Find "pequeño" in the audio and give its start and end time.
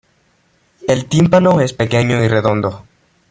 1.73-2.23